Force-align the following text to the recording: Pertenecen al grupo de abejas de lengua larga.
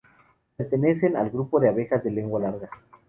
Pertenecen 0.57 1.15
al 1.15 1.29
grupo 1.29 1.59
de 1.59 1.69
abejas 1.69 2.03
de 2.03 2.09
lengua 2.09 2.39
larga. 2.41 2.69